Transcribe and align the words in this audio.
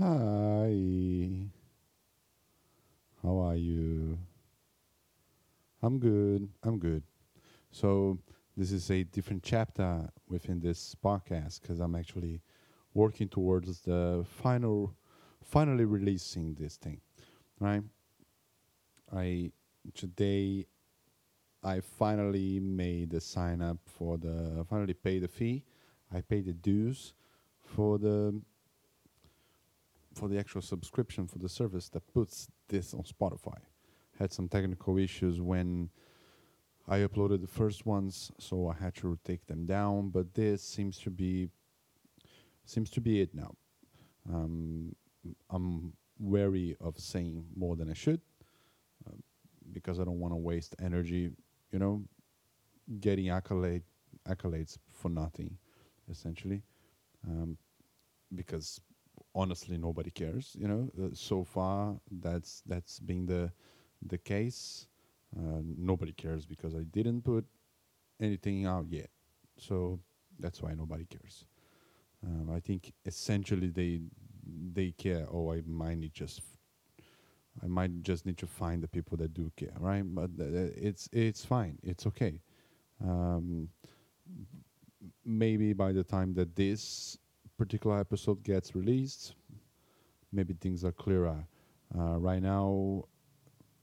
Hi. 0.00 1.50
How 3.22 3.38
are 3.38 3.54
you? 3.54 4.18
I'm 5.82 5.98
good. 5.98 6.48
I'm 6.62 6.78
good. 6.78 7.02
So, 7.70 8.18
this 8.56 8.72
is 8.72 8.90
a 8.90 9.04
different 9.04 9.42
chapter 9.42 10.08
within 10.26 10.58
this 10.58 10.96
podcast 11.04 11.60
because 11.60 11.80
I'm 11.80 11.94
actually 11.94 12.40
working 12.94 13.28
towards 13.28 13.82
the 13.82 14.24
final, 14.26 14.94
finally 15.44 15.84
releasing 15.84 16.54
this 16.54 16.78
thing, 16.78 17.02
right? 17.58 17.82
I 19.14 19.52
today 19.94 20.64
I 21.62 21.80
finally 21.80 22.58
made 22.58 23.10
the 23.10 23.20
sign 23.20 23.60
up 23.60 23.76
for 23.84 24.16
the 24.16 24.64
finally 24.66 24.94
paid 24.94 25.24
the 25.24 25.28
fee. 25.28 25.66
I 26.10 26.22
paid 26.22 26.46
the 26.46 26.54
dues 26.54 27.12
for 27.62 27.98
the 27.98 28.40
for 30.20 30.28
the 30.28 30.38
actual 30.38 30.60
subscription 30.60 31.26
for 31.26 31.38
the 31.38 31.48
service 31.48 31.88
that 31.88 32.06
puts 32.12 32.48
this 32.68 32.92
on 32.92 33.04
Spotify. 33.04 33.56
Had 34.18 34.34
some 34.34 34.48
technical 34.48 34.98
issues 34.98 35.40
when 35.40 35.88
I 36.86 36.98
uploaded 36.98 37.40
the 37.40 37.46
first 37.46 37.86
ones, 37.86 38.30
so 38.38 38.68
I 38.68 38.74
had 38.84 38.94
to 38.96 39.18
take 39.24 39.46
them 39.46 39.64
down. 39.64 40.10
But 40.10 40.34
this 40.34 40.62
seems 40.62 40.98
to 40.98 41.10
be 41.10 41.48
seems 42.66 42.90
to 42.90 43.00
be 43.00 43.22
it 43.22 43.34
now. 43.34 43.54
Um, 44.28 44.94
I'm 45.48 45.94
wary 46.18 46.76
of 46.80 46.98
saying 46.98 47.46
more 47.56 47.74
than 47.74 47.90
I 47.90 47.94
should 47.94 48.20
uh, 49.06 49.16
because 49.72 49.98
I 49.98 50.04
don't 50.04 50.20
want 50.20 50.34
to 50.34 50.36
waste 50.36 50.76
energy, 50.82 51.30
you 51.72 51.78
know, 51.78 52.02
getting 53.00 53.30
accolade 53.30 53.84
accolades 54.28 54.76
for 54.92 55.08
nothing, 55.08 55.56
essentially, 56.10 56.62
um, 57.26 57.56
because 58.34 58.80
honestly 59.34 59.78
nobody 59.78 60.10
cares. 60.10 60.56
You 60.58 60.68
know, 60.68 60.90
uh, 61.02 61.08
so 61.12 61.44
far 61.44 61.96
that's 62.10 62.62
that's 62.66 62.98
been 63.00 63.26
the 63.26 63.52
the 64.06 64.18
case. 64.18 64.86
Uh, 65.36 65.62
nobody 65.76 66.12
cares 66.12 66.44
because 66.44 66.74
I 66.74 66.82
didn't 66.82 67.22
put 67.22 67.44
anything 68.20 68.66
out 68.66 68.86
yet, 68.90 69.10
so 69.58 70.00
that's 70.38 70.60
why 70.62 70.74
nobody 70.74 71.04
cares. 71.04 71.44
Um, 72.26 72.50
I 72.50 72.60
think 72.60 72.92
essentially 73.06 73.68
they 73.68 74.00
they 74.72 74.90
care. 74.92 75.26
Oh, 75.30 75.52
I 75.52 75.62
might 75.66 75.98
need 75.98 76.14
just 76.14 76.42
I 77.62 77.66
might 77.66 78.02
just 78.02 78.26
need 78.26 78.38
to 78.38 78.46
find 78.46 78.82
the 78.82 78.88
people 78.88 79.16
that 79.18 79.34
do 79.34 79.52
care, 79.56 79.74
right? 79.78 80.02
But 80.04 80.30
it's 80.38 81.08
it's 81.12 81.44
fine. 81.44 81.78
It's 81.82 82.06
okay. 82.06 82.40
Um, 83.02 83.68
maybe 85.24 85.72
by 85.72 85.92
the 85.92 86.04
time 86.04 86.34
that 86.34 86.54
this 86.56 87.18
particular 87.60 88.00
episode 88.00 88.42
gets 88.42 88.74
released, 88.74 89.34
maybe 90.32 90.54
things 90.54 90.82
are 90.82 90.92
clearer. 90.92 91.44
Uh, 91.94 92.16
right 92.18 92.42
now, 92.42 93.04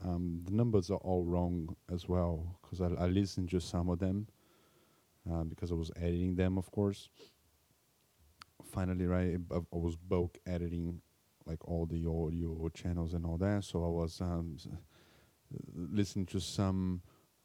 um, 0.04 0.42
the 0.46 0.52
numbers 0.52 0.90
are 0.90 0.98
all 1.10 1.24
wrong 1.24 1.76
as 1.94 2.10
well 2.10 2.58
because 2.60 2.82
I, 2.82 2.88
I 3.04 3.06
listened 3.06 3.52
to 3.52 3.60
some 3.60 3.88
of 3.90 4.00
them 4.00 4.26
uh, 5.32 5.44
because 5.44 5.72
I 5.72 5.76
was 5.76 5.92
editing 5.96 6.36
them, 6.36 6.58
of 6.58 6.72
course. 6.72 7.10
Finally, 8.72 9.06
right, 9.06 9.38
I, 9.54 9.60
was 9.72 9.96
bulk 9.96 10.40
editing 10.48 11.00
like 11.46 11.64
all 11.68 11.86
the 11.86 12.04
audio 12.08 12.70
channels 12.74 13.14
and 13.14 13.28
all 13.28 13.38
that, 13.38 13.64
so 13.64 13.86
I 13.86 13.90
was 13.90 14.20
um, 14.22 14.58
listening 15.76 16.26
to 16.28 16.40
some, 16.40 17.04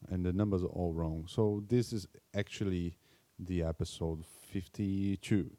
and 0.08 0.24
the 0.24 0.32
numbers 0.32 0.62
are 0.62 0.74
all 0.78 0.94
wrong. 0.94 1.26
So 1.28 1.62
this 1.68 1.92
is 1.92 2.06
actually 2.34 2.96
the 3.38 3.62
episode 3.62 4.24
52 4.50 5.50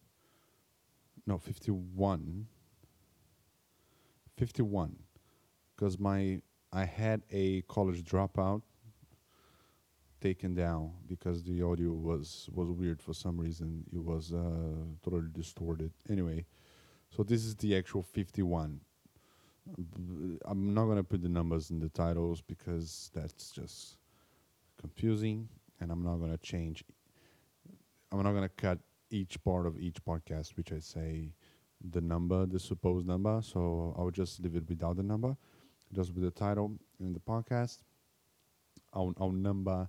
no 1.26 1.38
51 1.38 2.48
51 4.38 4.96
because 5.76 6.00
my 6.00 6.42
i 6.72 6.86
had 6.86 7.22
a 7.32 7.62
college 7.64 8.04
dropout 8.04 8.62
taken 10.22 10.54
down 10.56 10.92
because 11.08 11.44
the 11.44 11.62
audio 11.62 11.92
was 11.92 12.50
was 12.54 12.70
weird 12.70 13.02
for 13.02 13.14
some 13.14 13.38
reason. 13.38 13.84
It 13.92 14.02
was 14.02 14.32
uh, 14.32 14.86
totally 15.04 15.28
distorted. 15.34 15.92
Anyway 16.10 16.46
so 17.16 17.24
this 17.24 17.46
is 17.46 17.56
the 17.56 17.78
actual 17.78 18.02
51 18.02 18.80
i'm 20.46 20.74
not 20.74 20.86
going 20.86 20.98
to 20.98 21.04
put 21.04 21.22
the 21.22 21.30
numbers 21.30 21.72
in 21.72 21.80
the 21.80 21.90
titles 21.90 22.42
because 22.42 23.12
that's 23.14 23.52
just 23.52 23.98
confusing 24.80 25.48
and 25.80 25.92
i'm 25.92 26.04
not 26.04 26.18
going 26.18 26.32
to 26.32 26.38
change. 26.38 26.84
I'm 28.12 28.22
not 28.22 28.32
going 28.32 28.44
to 28.44 28.50
cut 28.50 28.78
each 29.14 29.42
part 29.44 29.66
of 29.68 29.78
each 29.78 30.04
podcast, 30.04 30.58
which 30.58 30.72
I 30.72 30.80
say 30.80 31.34
the 31.80 32.02
number, 32.02 32.46
the 32.46 32.60
supposed 32.60 33.06
number. 33.06 33.42
So 33.44 33.96
I'll 33.98 34.10
just 34.10 34.42
leave 34.42 34.56
it 34.56 34.68
without 34.68 34.98
the 34.98 35.04
number, 35.04 35.38
just 35.94 36.14
with 36.14 36.24
the 36.24 36.32
title 36.32 36.78
in 37.00 37.14
the 37.14 37.20
podcast. 37.20 37.80
I'll, 38.94 39.14
I'll 39.20 39.32
number 39.32 39.88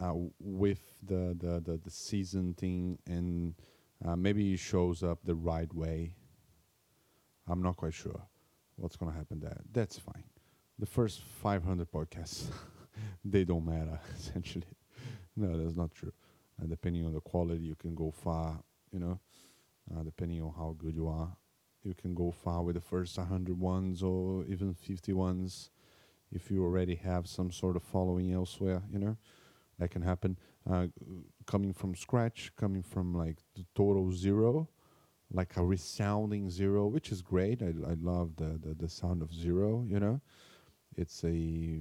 uh, 0.00 0.12
with 0.40 0.80
the, 1.02 1.36
the, 1.38 1.60
the, 1.60 1.80
the, 1.82 1.90
season 1.90 2.54
thing 2.54 2.98
and 3.06 3.54
uh, 4.04 4.16
maybe 4.16 4.52
it 4.52 4.58
shows 4.58 5.02
up 5.02 5.20
the 5.24 5.34
right 5.34 5.72
way. 5.72 6.16
I'm 7.46 7.62
not 7.62 7.76
quite 7.76 7.94
sure 7.94 8.20
what's 8.76 8.96
going 8.96 9.12
to 9.12 9.18
happen 9.18 9.38
there. 9.40 9.60
That's 9.72 9.98
fine. 9.98 10.24
The 10.80 10.86
first 10.86 11.22
500 11.42 11.90
podcasts, 11.92 12.46
they 13.24 13.44
don't 13.44 13.64
matter, 13.64 14.00
essentially. 14.18 14.66
No, 15.36 15.56
that's 15.56 15.76
not 15.76 15.94
true. 15.94 16.12
Uh, 16.60 16.66
depending 16.66 17.04
on 17.04 17.12
the 17.12 17.20
quality, 17.20 17.64
you 17.64 17.74
can 17.74 17.94
go 17.94 18.10
far. 18.10 18.62
You 18.92 19.00
know, 19.00 19.20
uh, 19.92 20.02
depending 20.02 20.40
on 20.42 20.52
how 20.56 20.76
good 20.78 20.94
you 20.94 21.08
are, 21.08 21.36
you 21.82 21.94
can 21.94 22.14
go 22.14 22.30
far 22.30 22.62
with 22.62 22.76
the 22.76 22.80
first 22.80 23.18
100 23.18 23.58
ones 23.58 24.02
or 24.02 24.44
even 24.46 24.74
50 24.74 25.12
ones. 25.12 25.70
If 26.32 26.50
you 26.50 26.64
already 26.64 26.94
have 26.96 27.26
some 27.28 27.50
sort 27.50 27.76
of 27.76 27.82
following 27.82 28.32
elsewhere, 28.32 28.82
you 28.90 28.98
know, 28.98 29.16
that 29.78 29.90
can 29.90 30.02
happen. 30.02 30.38
Uh, 30.68 30.86
coming 31.46 31.72
from 31.72 31.94
scratch, 31.94 32.52
coming 32.56 32.82
from 32.82 33.14
like 33.14 33.36
the 33.54 33.64
total 33.74 34.12
zero, 34.12 34.68
like 35.32 35.56
a 35.56 35.64
resounding 35.64 36.48
zero, 36.48 36.86
which 36.86 37.12
is 37.12 37.20
great. 37.20 37.62
I, 37.62 37.74
I 37.88 37.94
love 38.00 38.36
the, 38.36 38.58
the, 38.62 38.74
the 38.74 38.88
sound 38.88 39.22
of 39.22 39.32
zero. 39.34 39.84
You 39.88 40.00
know, 40.00 40.20
it's 40.96 41.24
a 41.24 41.80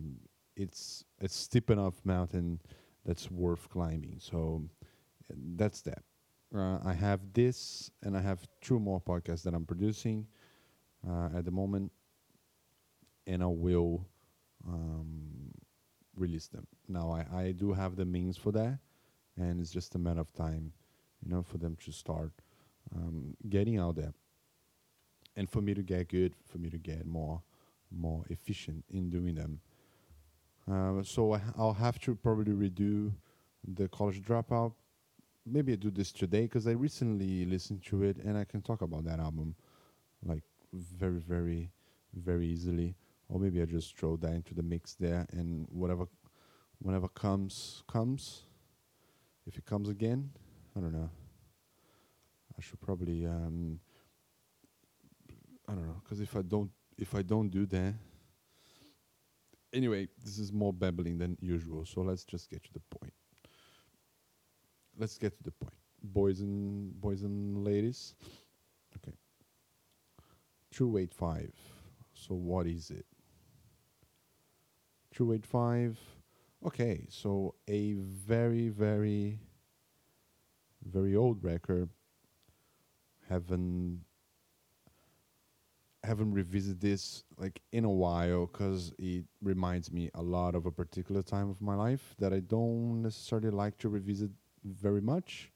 it's 0.56 1.04
a 1.22 1.28
steep 1.28 1.70
enough 1.70 1.96
mountain 2.04 2.60
that's 3.06 3.30
worth 3.32 3.70
climbing. 3.70 4.18
So 4.20 4.64
that's 5.56 5.82
that. 5.82 6.04
Uh, 6.56 6.78
I 6.86 6.94
have 6.94 7.20
this, 7.34 7.90
and 8.04 8.16
I 8.16 8.22
have 8.22 8.48
two 8.62 8.80
more 8.80 9.02
podcasts 9.02 9.44
that 9.44 9.54
I'm 9.54 9.66
producing 9.66 10.28
uh, 11.08 11.30
at 11.36 11.46
the 11.46 11.52
moment, 11.52 11.92
and 13.26 13.42
I 13.42 13.48
will 13.48 14.06
um, 14.68 15.52
release 16.16 16.48
them. 16.48 16.68
Now 16.88 17.12
I, 17.12 17.38
I 17.38 17.52
do 17.52 17.74
have 17.74 17.96
the 17.96 18.06
means 18.06 18.38
for 18.38 18.52
that, 18.52 18.78
and 19.36 19.60
it's 19.60 19.72
just 19.72 19.96
a 19.96 20.00
matter 20.00 20.22
of 20.22 20.32
time, 20.34 20.72
you 21.26 21.32
know, 21.32 21.42
for 21.42 21.58
them 21.58 21.76
to 21.86 21.92
start 21.92 22.32
um, 22.96 23.36
getting 23.50 23.80
out 23.80 23.96
there, 23.96 24.14
and 25.36 25.50
for 25.50 25.62
me 25.62 25.74
to 25.74 25.82
get 25.82 26.10
good, 26.10 26.36
for 26.46 26.60
me 26.60 26.70
to 26.70 26.78
get 26.78 27.06
more 27.06 27.42
more 27.96 28.26
efficient 28.30 28.84
in 28.90 29.10
doing 29.10 29.36
them. 29.36 29.60
Uh, 30.70 31.04
so 31.04 31.34
I, 31.34 31.42
will 31.58 31.74
have 31.74 32.00
to 32.02 32.16
probably 32.16 32.54
redo 32.54 33.12
the 33.68 33.88
college 33.90 34.22
dropout. 34.22 34.74
Maybe 35.46 35.74
I 35.74 35.76
do 35.76 35.92
this 35.92 36.12
today 36.12 36.44
because 36.44 36.68
I 36.68 36.72
recently 36.72 37.46
listened 37.46 37.84
to 37.86 38.04
it 38.04 38.18
and 38.18 38.38
I 38.38 38.46
can 38.46 38.62
talk 38.62 38.82
about 38.82 39.04
that 39.06 39.20
album 39.20 39.56
like 40.26 40.44
very, 40.72 41.20
very, 41.20 41.70
very 42.14 42.48
easily. 42.48 42.96
Or 43.28 43.40
maybe 43.40 43.62
I 43.62 43.66
just 43.66 43.98
throw 43.98 44.16
that 44.18 44.32
into 44.32 44.54
the 44.54 44.64
mix 44.64 44.96
there 44.96 45.26
and 45.32 45.68
whatever, 45.70 46.06
whenever 46.80 47.10
comes, 47.10 47.84
comes. 47.88 48.44
If 49.46 49.58
it 49.58 49.66
comes 49.66 49.90
again, 49.90 50.30
I 50.78 50.80
don't 50.80 50.94
know. 50.94 51.10
I 52.58 52.62
should 52.62 52.80
probably, 52.80 53.26
um, 53.26 53.80
I 55.68 55.74
don't 55.74 55.88
know, 55.88 56.02
because 56.04 56.22
if 56.22 56.36
I 56.36 56.42
don't, 56.42 56.70
if 56.98 57.16
I 57.16 57.22
don't 57.22 57.50
do 57.50 57.66
that, 57.66 57.96
anyway, 59.74 60.08
this 60.24 60.38
is 60.38 60.54
more 60.54 60.72
babbling 60.72 61.18
than 61.18 61.38
usual, 61.42 61.86
so 61.86 62.02
let's 62.02 62.24
just 62.24 62.50
get 62.50 62.64
to 62.64 62.74
the 62.74 62.98
point. 62.98 63.14
Let's 64.98 65.18
get 65.18 65.36
to 65.38 65.44
the 65.44 65.52
point. 65.52 65.74
Boys 66.04 66.42
and 66.42 67.00
boys 67.02 67.24
and 67.24 67.64
ladies. 67.64 68.14
Okay. 68.98 69.16
285. 70.72 71.52
So 72.14 72.36
what 72.36 72.68
is 72.68 72.92
it? 72.92 73.06
285. 75.16 76.00
Okay, 76.66 77.06
so 77.10 77.56
a 77.68 77.94
very, 77.94 78.70
very, 78.70 79.40
very 80.86 81.16
old 81.16 81.44
record. 81.44 81.90
Haven't 83.30 84.02
haven't 86.04 86.34
revisited 86.34 86.82
this 86.82 87.24
like 87.38 87.62
in 87.72 87.86
a 87.86 87.90
while 87.90 88.46
because 88.46 88.94
it 89.00 89.24
reminds 89.42 89.92
me 89.92 90.10
a 90.16 90.22
lot 90.22 90.54
of 90.54 90.66
a 90.66 90.72
particular 90.72 91.22
time 91.22 91.50
of 91.50 91.62
my 91.62 91.76
life 91.76 92.14
that 92.20 92.34
I 92.34 92.40
don't 92.42 93.02
necessarily 93.02 93.50
like 93.50 93.78
to 93.80 93.90
revisit 93.90 94.30
very 94.66 95.02
much. 95.02 95.52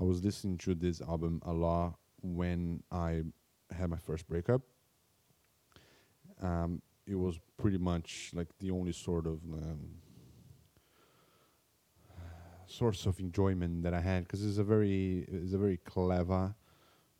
I 0.00 0.04
was 0.04 0.22
listening 0.22 0.58
to 0.58 0.74
this 0.74 1.00
album 1.00 1.42
a 1.44 1.52
lot 1.52 1.94
when 2.22 2.82
I 2.92 3.22
had 3.76 3.90
my 3.90 3.96
first 3.96 4.28
breakup. 4.28 4.62
Um, 6.40 6.80
it 7.06 7.16
was 7.16 7.40
pretty 7.56 7.78
much 7.78 8.30
like 8.34 8.48
the 8.60 8.70
only 8.70 8.92
sort 8.92 9.26
of 9.26 9.40
um, 9.52 9.80
source 12.66 13.06
of 13.06 13.18
enjoyment 13.18 13.82
that 13.82 13.94
I 13.94 14.00
had 14.00 14.24
because 14.24 14.44
it's 14.44 14.58
a 14.58 14.64
very 14.64 15.24
it's 15.26 15.52
a 15.52 15.58
very 15.58 15.78
clever, 15.78 16.54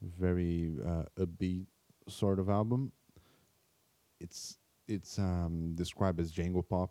very 0.00 0.76
uh, 0.86 1.04
upbeat 1.18 1.66
sort 2.08 2.38
of 2.38 2.48
album. 2.48 2.92
It's 4.20 4.58
it's 4.86 5.18
um, 5.18 5.72
described 5.74 6.18
as 6.20 6.30
jangle 6.30 6.62
pop, 6.62 6.90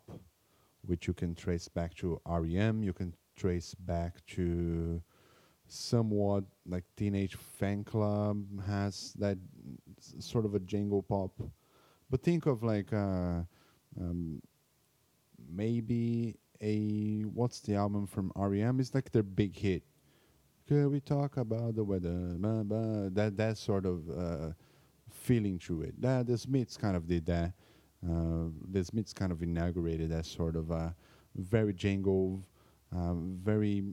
which 0.82 1.06
you 1.06 1.14
can 1.14 1.34
trace 1.34 1.68
back 1.68 1.94
to 1.96 2.20
REM. 2.26 2.82
You 2.82 2.92
can 2.92 3.14
trace 3.36 3.74
back 3.74 4.24
to 4.28 5.02
somewhat 5.66 6.44
like 6.66 6.84
Teenage 6.96 7.36
Fanclub 7.60 8.64
has 8.66 9.12
that 9.18 9.38
sort 10.18 10.44
of 10.44 10.54
a 10.54 10.60
jangle 10.60 11.02
pop. 11.02 11.32
But 12.10 12.22
think 12.22 12.46
of 12.46 12.62
like 12.62 12.92
uh, 12.92 13.42
um, 14.00 14.40
maybe 15.50 16.36
a 16.62 17.22
what's 17.34 17.60
the 17.60 17.74
album 17.74 18.06
from 18.06 18.32
REM? 18.34 18.80
It's 18.80 18.94
like 18.94 19.12
their 19.12 19.22
big 19.22 19.56
hit. 19.56 19.82
Can 20.66 20.90
we 20.90 21.00
talk 21.00 21.36
about 21.36 21.76
the 21.76 21.84
weather? 21.84 22.34
That 23.10 23.34
that 23.36 23.58
sort 23.58 23.86
of 23.86 24.08
uh, 24.10 24.52
feeling 25.28 25.58
through 25.58 25.82
it. 25.82 25.94
That 26.00 26.26
the 26.26 26.38
Smiths 26.38 26.76
kind 26.78 26.96
of 26.96 27.06
did 27.06 27.26
that. 27.26 27.52
Uh, 28.02 28.48
the 28.70 28.82
Smiths 28.82 29.12
kind 29.12 29.30
of 29.30 29.42
inaugurated 29.42 30.08
that 30.10 30.24
sort 30.24 30.56
of 30.56 30.72
uh, 30.72 30.90
very 31.34 31.74
jangle, 31.74 32.42
um, 32.96 33.38
very 33.42 33.84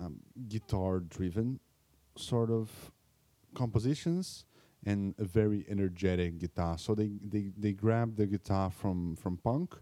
um, 0.00 0.16
guitar 0.48 1.00
driven 1.00 1.60
sort 2.16 2.50
of 2.50 2.70
compositions 3.54 4.46
and 4.86 5.14
a 5.18 5.24
very 5.24 5.66
energetic 5.68 6.38
guitar. 6.38 6.78
So 6.78 6.94
they, 6.94 7.10
they, 7.22 7.50
they 7.58 7.72
grabbed 7.72 8.16
the 8.16 8.26
guitar 8.26 8.70
from, 8.70 9.16
from 9.16 9.36
punk, 9.36 9.74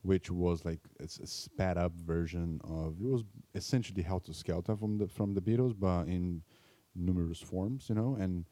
which 0.00 0.30
was 0.30 0.64
like 0.64 0.80
it's 1.00 1.18
a 1.18 1.26
sped 1.26 1.76
up 1.76 1.92
version 1.92 2.60
of 2.64 2.96
it 3.02 3.10
was 3.10 3.24
essentially 3.54 4.02
Helter 4.02 4.32
Skelter 4.32 4.76
from 4.76 4.98
the 4.98 5.08
from 5.08 5.34
the 5.34 5.40
Beatles, 5.40 5.74
but 5.78 6.06
in 6.06 6.42
numerous 6.94 7.40
forms, 7.40 7.88
you 7.88 7.94
know, 7.94 8.16
and 8.20 8.44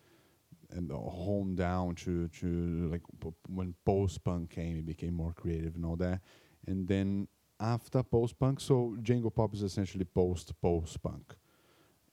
and 0.73 0.91
honed 0.91 1.57
down 1.57 1.95
to 1.97 2.29
to 2.29 2.89
like 2.91 3.03
when 3.49 3.75
post 3.85 4.25
punk 4.25 4.51
came, 4.51 4.77
it 4.79 4.87
became 4.87 5.15
more 5.15 5.33
creative 5.33 5.75
and 5.75 5.85
all 5.85 5.97
that, 5.97 6.21
and 6.67 6.89
then 6.89 7.29
after 7.61 8.03
post 8.03 8.39
punk, 8.39 8.61
so 8.61 8.97
Jangle 9.03 9.31
Pop 9.31 9.55
is 9.55 9.63
essentially 9.63 10.05
post 10.05 10.53
post 10.61 11.03
punk, 11.03 11.35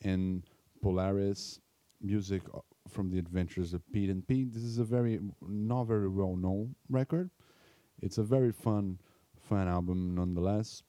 and 0.01 0.43
Polaris 0.81 1.59
music 2.01 2.43
uh, 2.53 2.59
from 2.87 3.09
the 3.09 3.19
Adventures 3.19 3.73
of 3.73 3.81
Pete 3.91 4.09
and 4.09 4.25
Pete. 4.27 4.53
This 4.53 4.63
is 4.63 4.77
a 4.77 4.83
very 4.83 5.19
not 5.41 5.85
very 5.85 6.07
well 6.07 6.35
known 6.35 6.75
record. 6.89 7.29
It's 8.01 8.17
a 8.17 8.23
very 8.23 8.51
fun 8.51 8.99
fun 9.41 9.67
album 9.67 10.15
nonetheless. 10.15 10.83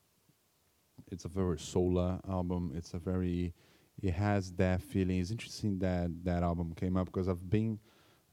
It's 1.10 1.24
a 1.24 1.28
very 1.28 1.58
solar 1.58 2.20
album. 2.28 2.72
It's 2.74 2.94
a 2.94 2.98
very 2.98 3.54
it 4.02 4.14
has 4.14 4.52
that 4.52 4.82
feeling. 4.82 5.18
It's 5.18 5.30
interesting 5.30 5.78
that 5.80 6.10
that 6.24 6.42
album 6.42 6.74
came 6.74 6.96
up 6.96 7.06
because 7.06 7.28
I've 7.28 7.48
been 7.48 7.78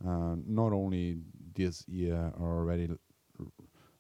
uh, 0.05 0.35
not 0.45 0.73
only 0.73 1.17
this 1.53 1.83
year 1.87 2.31
already 2.39 2.89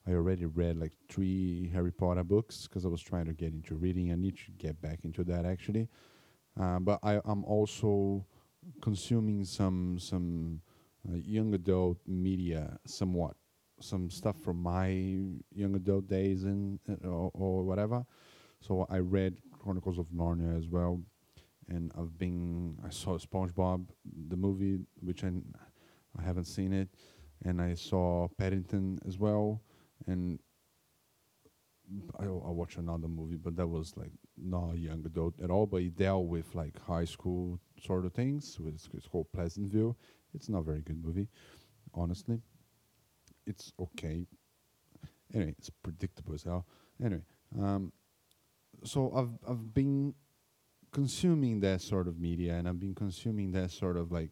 I 0.07 0.11
already 0.11 0.45
read 0.45 0.77
like 0.77 0.93
three 1.09 1.69
Harry 1.73 1.91
Potter 1.91 2.23
books 2.23 2.63
because 2.67 2.85
I 2.85 2.87
was 2.87 3.01
trying 3.01 3.25
to 3.25 3.33
get 3.33 3.51
into 3.51 3.75
reading. 3.75 4.11
I 4.11 4.15
need 4.15 4.37
to 4.37 4.51
get 4.57 4.81
back 4.81 4.99
into 5.03 5.23
that 5.25 5.45
actually. 5.45 5.89
Uh, 6.59 6.79
but 6.79 6.99
I, 7.03 7.19
I'm 7.25 7.43
also 7.43 8.25
consuming 8.81 9.43
some 9.43 9.99
some 9.99 10.61
uh, 11.07 11.17
young 11.17 11.53
adult 11.53 11.97
media 12.07 12.77
somewhat, 12.85 13.35
some 13.81 14.09
stuff 14.09 14.37
from 14.39 14.61
my 14.61 14.87
young 15.53 15.75
adult 15.75 16.07
days 16.07 16.43
and 16.43 16.79
uh, 16.89 17.07
or, 17.07 17.31
or 17.33 17.63
whatever. 17.63 18.05
So 18.61 18.87
I 18.89 18.99
read 18.99 19.37
Chronicles 19.59 19.99
of 19.99 20.07
Narnia 20.07 20.57
as 20.57 20.69
well, 20.69 21.01
and 21.69 21.91
I've 21.97 22.17
been 22.17 22.77
I 22.85 22.89
saw 22.89 23.17
SpongeBob 23.17 23.87
the 24.29 24.37
movie, 24.37 24.79
which 25.01 25.23
I 25.23 25.31
I 26.17 26.23
haven't 26.23 26.45
seen 26.45 26.73
it, 26.73 26.89
and 27.43 27.61
I 27.61 27.75
saw 27.75 28.27
Paddington 28.37 28.99
as 29.07 29.17
well, 29.17 29.61
and 30.07 30.39
I, 32.19 32.25
I 32.25 32.27
watched 32.27 32.77
another 32.77 33.07
movie, 33.07 33.37
but 33.37 33.55
that 33.55 33.67
was 33.67 33.95
like 33.95 34.11
not 34.37 34.73
a 34.73 34.77
young 34.77 35.03
adult 35.05 35.39
at 35.41 35.49
all. 35.49 35.65
But 35.65 35.81
it 35.83 35.95
dealt 35.95 36.25
with 36.25 36.53
like 36.55 36.79
high 36.81 37.05
school 37.05 37.59
sort 37.81 38.05
of 38.05 38.13
things. 38.13 38.57
It's, 38.65 38.89
it's 38.93 39.07
called 39.07 39.27
Pleasantville. 39.33 39.97
It's 40.33 40.49
not 40.49 40.59
a 40.59 40.63
very 40.63 40.81
good 40.81 41.03
movie, 41.03 41.29
honestly. 41.93 42.41
It's 43.45 43.71
okay. 43.79 44.25
Anyway, 45.33 45.55
it's 45.57 45.69
predictable 45.69 46.33
as 46.33 46.43
hell. 46.43 46.65
Anyway, 47.03 47.23
um, 47.59 47.91
so 48.83 49.11
I've 49.15 49.49
I've 49.49 49.73
been 49.73 50.13
consuming 50.97 51.59
that 51.59 51.79
sort 51.79 52.07
of 52.07 52.19
media, 52.19 52.55
and 52.55 52.67
I've 52.67 52.79
been 52.79 52.95
consuming 52.95 53.51
that 53.51 53.69
sort 53.69 53.97
of 53.97 54.11
like 54.11 54.31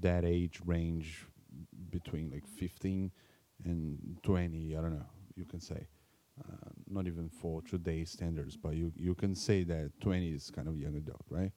that 0.00 0.24
age 0.24 0.58
range 0.66 1.28
between 1.90 2.28
like 2.28 2.44
15 2.44 3.12
and 3.64 4.18
20. 4.24 4.76
I 4.76 4.80
don't 4.80 4.94
know. 4.94 5.06
You 5.36 5.44
can 5.44 5.60
say 5.60 5.86
uh, 6.40 6.70
not 6.88 7.06
even 7.06 7.28
for 7.28 7.62
today's 7.62 8.10
standards, 8.10 8.56
but 8.56 8.74
you 8.74 8.92
you 8.96 9.14
can 9.14 9.36
say 9.36 9.62
that 9.62 9.92
20 10.00 10.28
is 10.28 10.50
kind 10.50 10.66
of 10.66 10.76
young 10.76 10.96
adult, 10.96 11.24
right? 11.30 11.52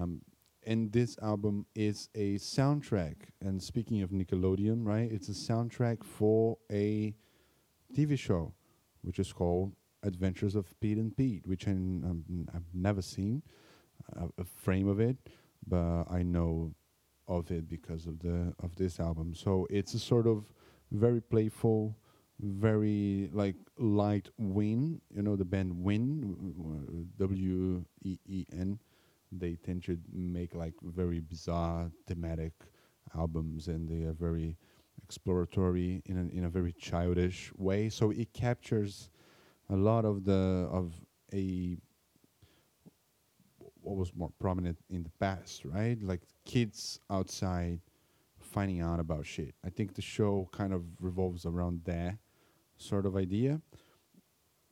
Um, 0.00 0.22
and 0.66 0.90
this 0.90 1.18
album 1.20 1.66
is 1.74 2.08
a 2.14 2.36
soundtrack. 2.36 3.16
And 3.42 3.62
speaking 3.62 4.00
of 4.00 4.12
Nickelodeon, 4.12 4.86
right, 4.86 5.12
it's 5.12 5.28
a 5.28 5.38
soundtrack 5.52 6.02
for 6.02 6.56
a 6.72 7.14
TV 7.94 8.18
show, 8.18 8.54
which 9.02 9.18
is 9.18 9.30
called 9.30 9.74
Adventures 10.02 10.54
of 10.54 10.72
Pete 10.80 10.96
and 10.96 11.14
Pete, 11.14 11.46
which 11.46 11.68
um, 11.68 12.46
I've 12.54 12.72
never 12.72 13.02
seen 13.02 13.42
a, 14.16 14.44
frame 14.44 14.88
of 14.88 15.00
it, 15.00 15.16
but 15.66 16.04
I 16.10 16.22
know 16.22 16.74
of 17.28 17.50
it 17.50 17.68
because 17.68 18.06
of 18.06 18.18
the 18.18 18.54
of 18.62 18.74
this 18.76 19.00
album. 19.00 19.34
So 19.34 19.66
it's 19.70 19.94
a 19.94 19.98
sort 19.98 20.26
of 20.26 20.44
very 20.92 21.20
playful, 21.20 21.96
very 22.40 23.30
like 23.32 23.56
light 23.78 24.28
Ween. 24.38 25.00
You 25.14 25.22
know 25.22 25.36
the 25.36 25.44
band 25.44 25.82
Ween, 25.82 27.10
W 27.18 27.84
E 28.02 28.18
E 28.26 28.44
N. 28.52 28.78
They 29.32 29.56
tend 29.56 29.84
to 29.84 29.98
make 30.12 30.54
like 30.54 30.74
very 30.82 31.20
bizarre 31.20 31.90
thematic 32.06 32.52
albums, 33.16 33.68
and 33.68 33.88
they 33.88 34.04
are 34.06 34.12
very 34.12 34.56
exploratory 35.02 36.02
in 36.06 36.16
a, 36.16 36.36
in 36.36 36.44
a 36.44 36.48
very 36.48 36.72
childish 36.72 37.52
way. 37.56 37.88
So 37.88 38.10
it 38.10 38.32
captures 38.32 39.10
a 39.70 39.76
lot 39.76 40.04
of 40.04 40.24
the 40.24 40.68
of 40.70 40.92
a 41.32 41.76
what 43.84 43.96
was 43.96 44.14
more 44.14 44.30
prominent 44.40 44.78
in 44.88 45.02
the 45.02 45.10
past, 45.20 45.64
right? 45.64 46.00
Like 46.02 46.22
kids 46.44 47.00
outside 47.10 47.80
finding 48.40 48.80
out 48.80 48.98
about 49.00 49.26
shit. 49.26 49.54
I 49.64 49.70
think 49.70 49.94
the 49.94 50.02
show 50.02 50.48
kind 50.52 50.72
of 50.72 50.82
revolves 51.00 51.44
around 51.44 51.82
that 51.84 52.16
sort 52.76 53.06
of 53.06 53.16
idea. 53.16 53.60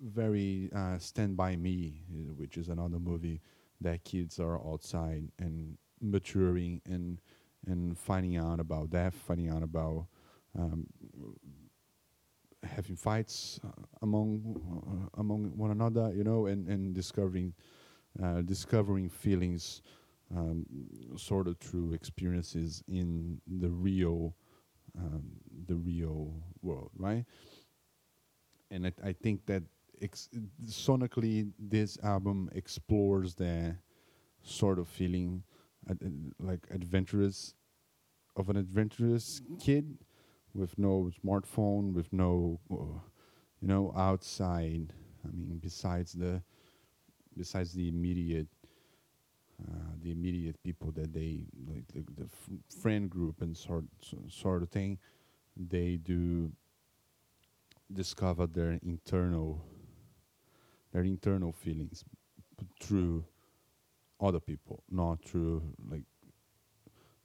Very 0.01 0.71
uh, 0.75 0.99
Stand 0.99 1.37
By 1.37 1.57
Me, 1.57 2.03
uh, 2.11 2.33
which 2.35 2.57
is 2.57 2.69
another 2.69 2.99
movie 2.99 3.41
that 3.81 4.05
kids 4.05 4.41
are 4.41 4.57
outside 4.67 5.31
and 5.39 5.77
maturing 6.01 6.81
and 6.87 7.21
and 7.67 7.97
finding 7.97 8.37
out 8.37 8.59
about 8.59 8.91
that, 8.91 9.15
finding 9.15 9.49
out 9.49 9.63
about 9.63 10.07
um, 10.59 10.87
having 12.65 12.97
fights 12.97 13.61
uh, 13.65 13.83
among 14.03 14.57
uh, 14.89 15.21
among 15.21 15.57
one 15.57 15.71
another, 15.71 16.13
you 16.15 16.25
know, 16.25 16.47
and 16.47 16.67
and 16.69 16.95
discovering 16.95 17.53
discovering 18.45 19.09
feelings 19.09 19.83
um, 20.37 20.67
sort 21.17 21.47
of 21.47 21.59
through 21.59 21.93
experiences 21.93 22.83
in 22.89 23.41
the 23.47 23.69
real 23.69 24.35
um, 24.99 25.23
the 25.67 25.77
real 25.77 26.35
world, 26.63 26.91
right? 26.97 27.25
And 28.71 28.87
I, 28.87 28.93
I 29.05 29.13
think 29.13 29.47
that 29.47 29.63
ex- 30.01 30.29
sonically, 30.67 31.51
this 31.59 31.99
album 32.03 32.51
explores 32.55 33.35
the 33.35 33.77
sort 34.43 34.79
of 34.79 34.89
feeling 34.89 35.43
ad- 35.89 36.33
like 36.39 36.67
adventurous 36.71 37.55
of 38.37 38.49
an 38.49 38.57
adventurous 38.57 39.43
kid 39.61 39.99
with 40.55 40.79
no 40.79 41.11
smartphone, 41.25 41.93
with 41.93 42.13
no, 42.13 42.61
uh, 42.71 43.01
you 43.61 43.69
know, 43.69 43.93
outside. 43.97 44.93
I 45.25 45.29
mean, 45.33 45.59
besides 45.63 46.13
the 46.13 46.43
besides 47.37 47.73
the 47.73 47.89
immediate 47.89 48.49
uh, 49.63 49.93
the 50.03 50.11
immediate 50.11 50.61
people 50.63 50.91
that 50.93 51.13
they 51.13 51.45
like 51.69 51.87
the, 51.89 52.05
the 52.17 52.29
friend 52.81 53.09
group 53.09 53.41
and 53.43 53.57
sort 53.57 53.85
sort 54.29 54.63
of 54.63 54.69
thing, 54.71 54.99
they 55.57 55.97
do 55.97 56.51
discover 57.93 58.47
their 58.47 58.79
internal 58.83 59.65
their 60.93 61.05
internal 61.05 61.53
feelings 61.53 62.05
through 62.81 63.25
other 64.21 64.41
people, 64.41 64.83
not 64.91 65.23
through 65.25 65.63
like 65.91 66.05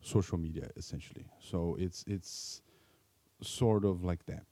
social 0.02 0.38
media 0.38 0.70
essentially. 0.76 1.26
So 1.40 1.76
it's 1.80 2.04
it's 2.08 2.62
sort 3.42 3.86
of 3.86 4.04
like 4.04 4.26
that. 4.26 4.46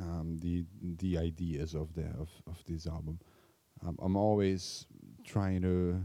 Um, 0.00 0.38
the 0.40 0.64
the 0.98 1.18
ideas 1.18 1.74
of 1.74 1.94
the 1.94 2.06
of, 2.18 2.30
of 2.46 2.62
this 2.66 2.86
album. 2.86 3.18
Um, 3.86 3.96
I'm 4.02 4.16
always 4.16 4.86
trying 5.24 5.62
to. 5.62 6.02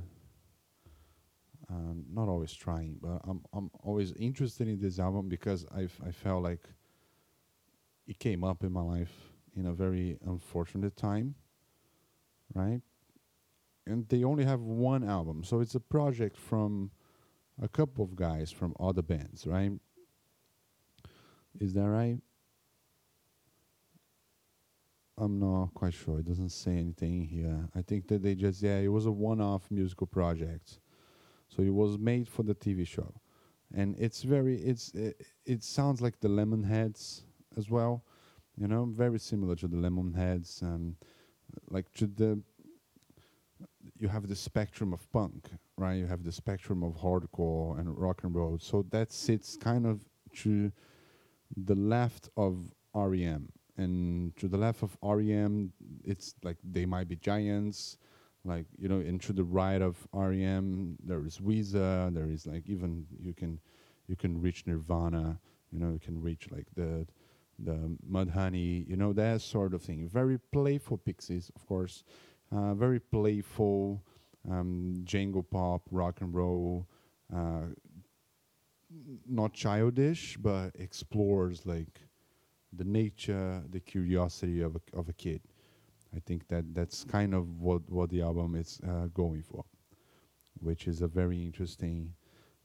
Um, 1.70 2.06
not 2.12 2.28
always 2.28 2.54
trying, 2.54 2.98
but 3.02 3.22
I'm 3.28 3.42
I'm 3.54 3.72
always 3.82 4.12
interested 4.14 4.68
in 4.68 4.80
this 4.80 5.00
album 5.00 5.28
because 5.30 5.66
I 5.74 5.88
I 6.06 6.12
felt 6.12 6.44
like 6.44 6.70
it 8.06 8.20
came 8.20 8.44
up 8.44 8.64
in 8.64 8.72
my 8.72 8.82
life 8.82 9.14
in 9.56 9.66
a 9.66 9.74
very 9.74 10.18
unfortunate 10.26 10.96
time, 10.98 11.36
right? 12.54 12.82
And 13.88 14.08
they 14.10 14.24
only 14.24 14.46
have 14.46 14.62
one 14.62 15.04
album, 15.04 15.44
so 15.44 15.62
it's 15.62 15.76
a 15.76 15.80
project 15.80 16.38
from 16.38 16.92
a 17.62 17.68
couple 17.68 18.04
of 18.04 18.16
guys 18.16 18.52
from 18.52 18.74
other 18.80 19.02
bands, 19.02 19.48
right? 19.48 19.72
Is 21.60 21.74
that 21.74 21.88
right? 21.88 22.18
I'm 25.18 25.40
not 25.40 25.74
quite 25.74 25.94
sure. 25.94 26.20
It 26.20 26.26
doesn't 26.26 26.50
say 26.50 26.78
anything 26.78 27.22
here. 27.26 27.70
I 27.76 27.82
think 27.82 28.08
that 28.08 28.24
they 28.24 28.36
just 28.36 28.62
yeah, 28.62 28.78
it 28.80 28.88
was 28.88 29.06
a 29.06 29.12
one-off 29.12 29.70
musical 29.70 30.08
project, 30.08 30.80
so 31.50 31.62
it 31.62 31.74
was 31.74 31.98
made 31.98 32.28
for 32.28 32.44
the 32.44 32.56
TV 32.56 32.88
show, 32.88 33.14
and 33.76 33.96
it's 34.00 34.24
very 34.24 34.56
it's 34.58 34.92
it, 34.94 35.26
it 35.46 35.64
sounds 35.64 36.02
like 36.02 36.20
the 36.20 36.28
Lemonheads 36.28 37.22
as 37.58 37.70
well, 37.70 38.04
you 38.58 38.68
know, 38.68 38.86
very 38.86 39.20
similar 39.20 39.56
to 39.56 39.68
the 39.68 39.78
Lemonheads, 39.78 40.64
um, 40.64 40.96
like 41.70 41.92
to 41.94 42.08
the. 42.08 42.42
You 44.00 44.08
have 44.08 44.28
the 44.28 44.36
spectrum 44.36 44.94
of 44.94 45.10
punk, 45.12 45.50
right? 45.78 45.96
You 45.96 46.08
have 46.08 46.24
the 46.24 46.32
spectrum 46.32 46.84
of 46.84 46.96
hardcore 46.96 47.80
and 47.80 47.98
rock 47.98 48.24
and 48.24 48.34
roll. 48.34 48.58
So 48.60 48.86
that 48.90 49.12
sits 49.12 49.56
kind 49.56 49.86
of 49.86 50.04
to 50.38 50.72
the 51.56 51.76
left 51.76 52.30
of 52.36 52.74
REM, 52.96 53.50
and 53.78 54.36
to 54.38 54.48
the 54.48 54.58
left 54.58 54.84
of 54.84 54.98
REM, 55.02 55.72
it's 56.04 56.36
like 56.44 56.58
they 56.64 56.86
might 56.86 57.08
be 57.08 57.16
giants, 57.16 57.98
like 58.46 58.66
you 58.78 58.88
know. 58.88 59.00
And 59.00 59.22
to 59.22 59.34
the 59.34 59.44
right 59.44 59.82
of 59.82 60.08
REM, 60.14 60.98
there 61.04 61.26
is 61.26 61.40
Weezer. 61.40 62.14
There 62.14 62.30
is 62.30 62.46
like 62.46 62.64
even 62.68 63.06
you 63.20 63.34
can 63.34 63.60
you 64.08 64.16
can 64.16 64.40
reach 64.42 64.66
Nirvana. 64.68 65.40
You 65.72 65.80
know, 65.80 65.92
you 65.92 66.00
can 66.00 66.22
reach 66.22 66.50
like 66.52 66.68
the 66.76 67.08
the 67.58 67.98
Mudhoney. 68.10 68.88
You 68.88 68.96
know 68.96 69.14
that 69.14 69.42
sort 69.42 69.74
of 69.74 69.82
thing. 69.82 70.08
Very 70.08 70.38
playful 70.52 70.98
Pixies, 70.98 71.52
of 71.56 71.66
course. 71.66 72.04
Uh, 72.52 72.76
very 72.76 73.00
playful, 73.00 74.04
um, 74.50 75.02
jangle 75.04 75.42
pop, 75.42 75.82
rock 75.90 76.22
and 76.22 76.34
roll. 76.34 76.88
Uh, 77.36 77.64
not 79.28 79.54
childish, 79.54 80.38
but 80.38 80.76
explores 80.76 81.66
like 81.66 82.02
the 82.76 82.84
nature, 82.84 83.64
the 83.70 83.80
curiosity 83.80 84.62
of 84.62 84.76
a, 84.76 84.98
of 84.98 85.10
a 85.10 85.14
kid. 85.14 85.42
I 86.16 86.20
think 86.20 86.48
that 86.50 86.74
that's 86.74 87.04
kind 87.04 87.34
of 87.34 87.60
what 87.60 87.90
what 87.90 88.10
the 88.10 88.22
album 88.22 88.56
is 88.56 88.80
uh, 88.88 89.08
going 89.14 89.44
for, 89.44 89.66
which 90.60 90.88
is 90.88 91.02
a 91.02 91.08
very 91.08 91.42
interesting 91.42 92.14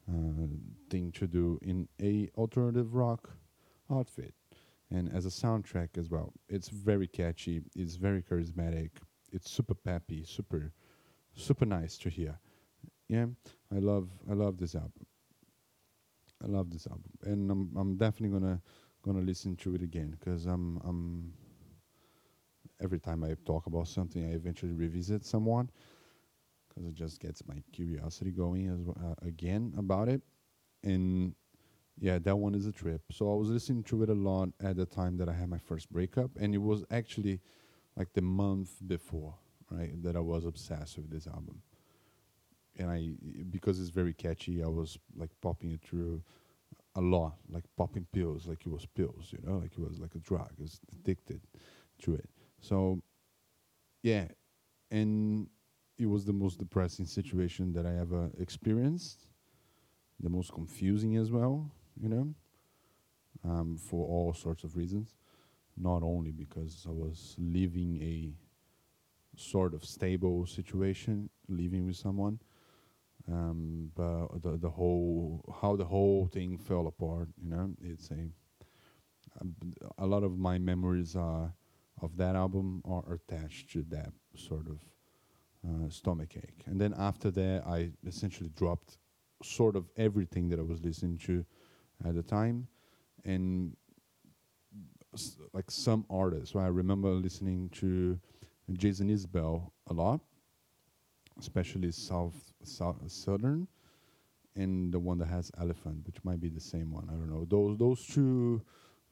uh, 0.07 0.47
thing 0.89 1.11
to 1.13 1.27
do 1.27 1.59
in 1.61 1.87
a 2.01 2.29
alternative 2.37 2.93
rock 2.93 3.29
outfit, 3.91 4.33
and 4.91 5.11
as 5.13 5.25
a 5.25 5.29
soundtrack 5.29 5.97
as 5.97 6.09
well. 6.09 6.33
It's 6.47 6.69
very 6.69 7.07
catchy. 7.07 7.61
It's 7.75 7.95
very 7.95 8.21
charismatic. 8.21 8.91
It's 9.31 9.49
super 9.49 9.75
peppy, 9.75 10.23
super 10.23 10.71
super 11.33 11.65
nice 11.65 11.97
to 11.99 12.09
hear. 12.09 12.39
Yeah, 13.07 13.25
I 13.75 13.79
love 13.79 14.09
I 14.29 14.33
love 14.33 14.57
this 14.57 14.75
album. 14.75 15.05
I 16.43 16.47
love 16.47 16.69
this 16.69 16.87
album, 16.87 17.11
and 17.23 17.51
I'm 17.51 17.71
I'm 17.75 17.97
definitely 17.97 18.39
gonna 18.39 18.61
gonna 19.01 19.21
listen 19.21 19.55
to 19.57 19.75
it 19.75 19.81
again 19.81 20.15
because 20.19 20.45
I'm 20.45 20.79
I'm 20.83 21.33
every 22.81 22.99
time 22.99 23.23
I 23.23 23.35
talk 23.45 23.65
about 23.67 23.87
something, 23.87 24.25
I 24.25 24.33
eventually 24.35 24.73
revisit 24.73 25.25
someone 25.25 25.69
because 26.67 26.87
it 26.87 26.95
just 26.95 27.19
gets 27.19 27.45
my 27.47 27.61
curiosity 27.73 28.31
going 28.31 28.67
as 28.69 28.87
uh, 29.03 29.15
again 29.21 29.73
about 29.77 30.09
it, 30.09 30.21
and 30.83 31.33
yeah, 31.99 32.19
that 32.19 32.35
one 32.37 32.55
is 32.55 32.65
a 32.65 32.71
trip. 32.71 33.01
So 33.11 33.31
I 33.31 33.35
was 33.35 33.49
listening 33.49 33.83
to 33.85 34.03
it 34.03 34.09
a 34.09 34.13
lot 34.13 34.49
at 34.61 34.77
the 34.77 34.85
time 34.85 35.17
that 35.17 35.29
I 35.29 35.33
had 35.33 35.49
my 35.49 35.59
first 35.59 35.91
breakup, 35.91 36.31
and 36.39 36.53
it 36.53 36.59
was 36.59 36.83
actually 36.91 37.41
like 37.97 38.13
the 38.13 38.21
month 38.21 38.71
before, 38.87 39.35
right, 39.69 40.01
that 40.03 40.15
I 40.15 40.21
was 40.21 40.45
obsessed 40.45 40.97
with 40.97 41.09
this 41.11 41.27
album 41.27 41.61
and 42.77 42.89
I 42.89 43.09
because 43.49 43.79
it's 43.79 43.89
very 43.89 44.13
catchy, 44.13 44.63
I 44.63 44.67
was 44.67 44.97
like 45.15 45.29
popping 45.41 45.71
it 45.71 45.81
through 45.81 46.23
a 46.95 47.01
lot, 47.01 47.35
like 47.49 47.63
popping 47.77 48.05
pills, 48.11 48.47
like 48.47 48.65
it 48.65 48.69
was 48.69 48.85
pills, 48.85 49.31
you 49.31 49.39
know, 49.43 49.57
like 49.57 49.71
it 49.71 49.79
was 49.79 49.99
like 49.99 50.15
a 50.15 50.19
drug. 50.19 50.49
I 50.49 50.61
was 50.61 50.79
addicted 50.93 51.41
to 52.03 52.15
it. 52.15 52.29
So, 52.59 53.01
yeah, 54.03 54.27
and 54.91 55.47
it 55.97 56.07
was 56.07 56.25
the 56.25 56.33
most 56.33 56.59
depressing 56.59 57.05
situation 57.05 57.73
that 57.73 57.85
I 57.85 57.97
ever 57.97 58.31
experienced, 58.39 59.27
the 60.19 60.29
most 60.29 60.53
confusing 60.53 61.17
as 61.17 61.31
well, 61.31 61.71
you 62.01 62.09
know, 62.09 62.33
um, 63.43 63.77
for 63.77 64.07
all 64.07 64.33
sorts 64.33 64.63
of 64.63 64.75
reasons. 64.75 65.15
Not 65.77 66.03
only 66.03 66.31
because 66.31 66.85
I 66.87 66.91
was 66.91 67.35
living 67.37 68.01
a 68.01 68.33
sort 69.37 69.73
of 69.73 69.85
stable 69.85 70.45
situation, 70.45 71.29
living 71.47 71.85
with 71.85 71.95
someone, 71.95 72.39
um, 73.31 73.91
but 73.95 74.41
the 74.41 74.57
the 74.57 74.69
whole 74.69 75.43
how 75.61 75.75
the 75.75 75.85
whole 75.85 76.27
thing 76.27 76.57
fell 76.57 76.87
apart. 76.87 77.29
You 77.41 77.49
know, 77.49 77.71
it's 77.81 78.09
a 78.11 78.29
a 79.97 80.05
lot 80.05 80.23
of 80.23 80.37
my 80.37 80.57
memories 80.57 81.15
are 81.15 81.53
of 82.01 82.17
that 82.17 82.35
album 82.35 82.81
are 82.85 83.13
attached 83.13 83.69
to 83.71 83.83
that 83.89 84.11
sort 84.35 84.67
of 84.67 84.79
uh, 85.67 85.89
stomach 85.89 86.35
ache. 86.37 86.63
And 86.65 86.79
then 86.79 86.93
after 86.97 87.29
that, 87.31 87.63
I 87.67 87.91
essentially 88.05 88.49
dropped 88.55 88.97
sort 89.43 89.75
of 89.75 89.89
everything 89.97 90.49
that 90.49 90.59
I 90.59 90.63
was 90.63 90.81
listening 90.83 91.17
to 91.19 91.45
at 92.05 92.15
the 92.15 92.23
time, 92.23 92.67
and 93.25 93.75
like 95.53 95.69
some 95.71 96.05
artists. 96.09 96.53
So 96.53 96.59
I 96.59 96.67
remember 96.67 97.09
listening 97.09 97.69
to 97.69 98.19
Jason 98.73 99.09
Isbell 99.09 99.71
a 99.87 99.93
lot, 99.93 100.21
especially 101.39 101.91
South, 101.91 102.35
South 102.63 102.97
Southern, 103.07 103.67
and 104.55 104.91
the 104.93 104.99
one 104.99 105.17
that 105.19 105.27
has 105.27 105.51
Elephant, 105.59 106.05
which 106.05 106.23
might 106.23 106.39
be 106.39 106.49
the 106.49 106.59
same 106.59 106.91
one. 106.91 107.07
I 107.09 107.13
don't 107.13 107.29
know. 107.29 107.45
Those 107.45 107.77
those 107.77 108.05
two, 108.05 108.61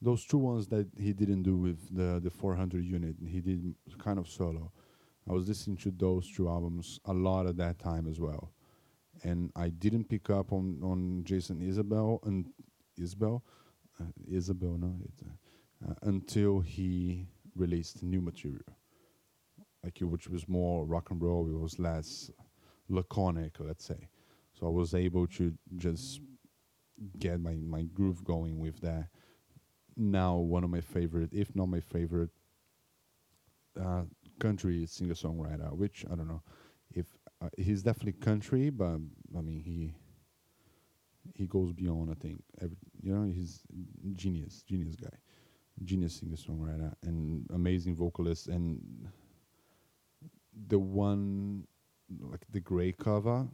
those 0.01 0.25
two 0.25 0.37
ones 0.37 0.67
that 0.67 0.87
he 0.99 1.13
didn't 1.13 1.43
do 1.43 1.55
with 1.55 1.95
the 1.95 2.19
the 2.19 2.29
400 2.29 2.83
unit, 2.83 3.15
he 3.25 3.39
did 3.41 3.75
kind 3.97 4.19
of 4.19 4.27
solo. 4.27 4.71
I 5.29 5.33
was 5.33 5.47
listening 5.47 5.77
to 5.77 5.91
those 5.91 6.31
two 6.31 6.47
albums 6.47 6.99
a 7.05 7.13
lot 7.13 7.47
at 7.47 7.57
that 7.57 7.79
time 7.79 8.07
as 8.07 8.19
well, 8.19 8.51
and 9.23 9.51
I 9.55 9.69
didn't 9.69 10.05
pick 10.05 10.29
up 10.29 10.51
on 10.51 10.81
on 10.83 11.23
Jason 11.23 11.61
Isabel 11.61 12.19
and 12.23 12.45
Isabel, 12.97 13.43
uh, 13.99 14.05
Isabel, 14.29 14.77
no, 14.77 14.95
it's, 15.05 15.21
uh, 15.21 15.91
uh, 15.91 15.93
until 16.03 16.59
he 16.59 17.27
released 17.55 18.01
new 18.03 18.21
material 18.21 18.77
like 19.83 19.99
which 20.01 20.27
was 20.27 20.47
more 20.47 20.85
rock 20.85 21.11
and 21.11 21.21
roll. 21.21 21.47
It 21.49 21.57
was 21.59 21.79
less 21.79 22.31
laconic, 22.89 23.55
let's 23.59 23.85
say. 23.85 24.09
So 24.53 24.67
I 24.67 24.69
was 24.69 24.93
able 24.93 25.27
to 25.27 25.53
just 25.77 26.21
get 27.19 27.39
my 27.39 27.53
my 27.55 27.83
groove 27.83 28.23
going 28.23 28.59
with 28.59 28.81
that. 28.81 29.07
Now 29.95 30.35
one 30.37 30.63
of 30.63 30.69
my 30.69 30.81
favorite, 30.81 31.29
if 31.33 31.55
not 31.55 31.67
my 31.67 31.79
favorite, 31.79 32.29
uh, 33.79 34.03
country 34.39 34.85
singer 34.85 35.13
songwriter. 35.13 35.71
Which 35.73 36.05
I 36.11 36.15
don't 36.15 36.27
know 36.27 36.41
if 36.91 37.05
uh, 37.41 37.49
he's 37.57 37.83
definitely 37.83 38.13
country, 38.13 38.69
but 38.69 38.99
I 39.37 39.41
mean 39.41 39.61
he 39.61 39.93
he 41.35 41.45
goes 41.47 41.71
beyond. 41.73 42.11
I 42.11 42.15
think 42.15 42.43
every, 42.61 42.77
you 43.01 43.13
know 43.13 43.23
he's 43.31 43.61
genius, 44.15 44.63
genius 44.67 44.95
guy, 44.95 45.15
genius 45.83 46.15
singer 46.15 46.35
songwriter, 46.35 46.93
and 47.03 47.45
amazing 47.53 47.95
vocalist 47.95 48.47
and 48.47 48.79
the 50.67 50.79
one 50.79 51.65
like 52.21 52.45
the 52.51 52.59
gray 52.59 52.91
cover 52.91 53.47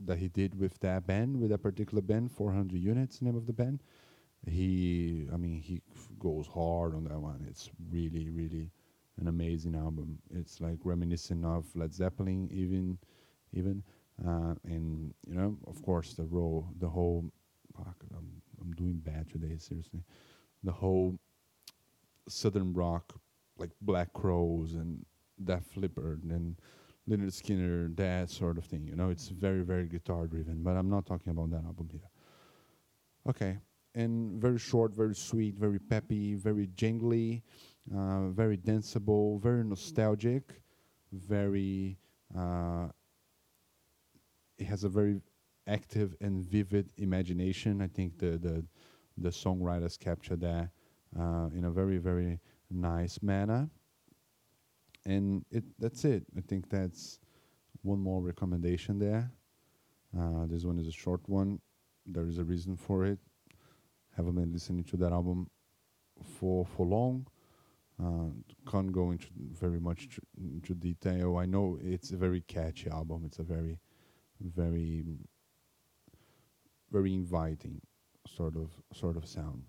that 0.00 0.18
he 0.18 0.28
did 0.28 0.58
with 0.58 0.78
that 0.80 1.06
band 1.06 1.40
with 1.40 1.50
that 1.50 1.62
particular 1.62 2.02
band 2.02 2.30
400 2.30 2.78
units 2.78 3.22
name 3.22 3.36
of 3.36 3.46
the 3.46 3.52
band 3.52 3.80
he 4.46 5.26
i 5.32 5.36
mean 5.36 5.60
he 5.60 5.80
f- 5.94 6.08
goes 6.18 6.46
hard 6.46 6.94
on 6.94 7.04
that 7.04 7.18
one. 7.18 7.46
It's 7.48 7.70
really 7.90 8.30
really 8.30 8.70
an 9.20 9.28
amazing 9.28 9.74
album. 9.76 10.18
It's 10.30 10.60
like 10.60 10.78
reminiscent 10.84 11.44
of 11.44 11.64
led 11.76 11.94
zeppelin 11.94 12.50
even 12.52 12.98
even 13.52 13.82
uh, 14.26 14.54
and 14.64 15.14
you 15.26 15.34
know 15.34 15.56
of 15.66 15.82
course 15.82 16.14
the 16.14 16.24
role 16.24 16.68
the 16.78 16.88
whole 16.88 17.24
fuck, 17.76 17.96
I'm, 18.16 18.42
I'm 18.60 18.72
doing 18.72 18.98
bad 18.98 19.30
today 19.30 19.56
seriously. 19.58 20.02
The 20.62 20.72
whole 20.72 21.18
southern 22.28 22.72
rock 22.72 23.14
like 23.58 23.70
Black 23.80 24.12
Crowes 24.12 24.74
and 24.74 25.04
Def 25.42 25.76
Leppard 25.76 26.22
and 26.24 26.56
Lynyrd 27.08 27.32
Skynyrd, 27.32 27.96
that 27.96 28.30
sort 28.30 28.56
of 28.56 28.64
thing. 28.64 28.86
You 28.86 28.96
know, 28.96 29.10
it's 29.10 29.28
very, 29.28 29.62
very 29.62 29.86
guitar 29.86 30.26
driven. 30.26 30.62
But 30.62 30.76
I'm 30.76 30.88
not 30.88 31.06
talking 31.06 31.30
about 31.30 31.50
that 31.50 31.64
album 31.64 31.88
here. 31.90 32.08
Okay, 33.28 33.58
and 33.94 34.40
very 34.40 34.58
short, 34.58 34.94
very 34.94 35.14
sweet, 35.14 35.56
very 35.58 35.78
peppy, 35.78 36.34
very 36.34 36.68
jingly, 36.74 37.42
uh, 37.94 38.28
very 38.28 38.56
danceable, 38.56 39.40
very 39.40 39.64
nostalgic, 39.64 40.60
very. 41.12 41.98
Uh, 42.36 42.88
it 44.58 44.66
has 44.66 44.84
a 44.84 44.88
very 44.88 45.20
active 45.66 46.14
and 46.20 46.44
vivid 46.44 46.90
imagination. 46.98 47.80
I 47.80 47.88
think 47.88 48.18
the 48.18 48.38
the 48.38 48.64
the 49.18 49.30
songwriters 49.30 49.98
capture 49.98 50.36
that 50.36 50.70
uh, 51.18 51.48
in 51.54 51.64
a 51.64 51.70
very 51.70 51.98
very 51.98 52.40
nice 52.70 53.22
manner. 53.22 53.68
And 55.06 55.44
it 55.50 55.64
that's 55.78 56.04
it. 56.04 56.24
I 56.36 56.40
think 56.40 56.70
that's 56.70 57.20
one 57.82 58.00
more 58.00 58.22
recommendation 58.22 58.98
there. 58.98 59.30
Uh, 60.18 60.46
this 60.46 60.64
one 60.64 60.78
is 60.78 60.88
a 60.88 60.92
short 60.92 61.20
one. 61.28 61.60
There 62.06 62.26
is 62.26 62.38
a 62.38 62.44
reason 62.44 62.76
for 62.76 63.04
it. 63.04 63.18
Haven't 64.16 64.36
been 64.36 64.52
listening 64.52 64.84
to 64.84 64.96
that 64.98 65.12
album 65.12 65.50
for 66.38 66.64
for 66.64 66.86
long. 66.86 67.26
Uh, 68.02 68.30
can't 68.70 68.90
go 68.92 69.12
into 69.12 69.28
very 69.52 69.78
much 69.78 70.08
tr- 70.08 70.20
into 70.36 70.74
detail. 70.74 71.36
I 71.36 71.46
know 71.46 71.78
it's 71.80 72.10
a 72.10 72.16
very 72.16 72.40
catchy 72.40 72.90
album. 72.90 73.22
It's 73.24 73.38
a 73.38 73.44
very, 73.44 73.78
very, 74.40 75.04
very 76.90 77.14
inviting 77.14 77.80
sort 78.26 78.56
of 78.56 78.70
sort 78.92 79.16
of 79.16 79.26
sound. 79.26 79.64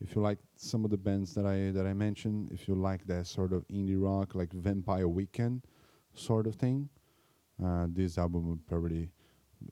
If 0.00 0.14
you 0.14 0.22
like 0.22 0.38
some 0.56 0.84
of 0.84 0.90
the 0.90 0.96
bands 0.96 1.34
that 1.34 1.46
I 1.46 1.70
that 1.70 1.86
I 1.86 1.94
mentioned, 1.94 2.50
if 2.52 2.68
you 2.68 2.74
like 2.74 3.06
that 3.06 3.26
sort 3.26 3.52
of 3.52 3.66
indie 3.68 4.00
rock, 4.00 4.34
like 4.34 4.52
Vampire 4.52 5.08
Weekend 5.08 5.62
sort 6.14 6.46
of 6.46 6.56
thing, 6.56 6.88
uh, 7.64 7.86
this 7.88 8.18
album 8.18 8.48
would 8.50 8.66
probably 8.66 9.10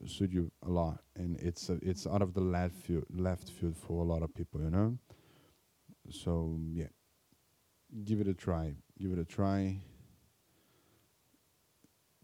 suit 0.05 0.31
you 0.31 0.51
a 0.65 0.69
lot. 0.69 0.99
And 1.15 1.39
it's 1.39 1.69
uh, 1.69 1.77
it's 1.81 2.07
out 2.07 2.21
of 2.21 2.33
the 2.33 2.41
left 2.41 2.75
field, 2.75 3.05
left 3.13 3.49
field 3.49 3.77
for 3.77 4.01
a 4.01 4.05
lot 4.05 4.23
of 4.23 4.33
people, 4.33 4.61
you 4.61 4.69
know. 4.69 4.97
So 6.09 6.57
yeah, 6.71 6.87
give 8.03 8.19
it 8.21 8.27
a 8.27 8.33
try. 8.33 8.75
Give 8.99 9.11
it 9.11 9.19
a 9.19 9.25
try. 9.25 9.79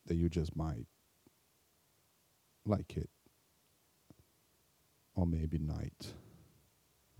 That 0.06 0.16
you 0.16 0.28
just 0.28 0.56
might 0.56 0.88
like 2.66 2.98
it, 2.98 3.10
or 5.14 5.28
maybe 5.28 5.60
not. 5.60 6.14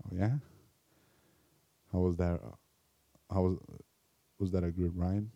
Oh 0.04 0.10
yeah. 0.12 0.38
How 1.92 1.98
was 2.00 2.16
that? 2.16 2.40
Uh, 2.42 2.56
how 3.34 3.42
was 3.42 3.58
was 4.38 4.52
that 4.52 4.64
a 4.64 4.70
good 4.70 4.96
rhyme? 4.96 5.32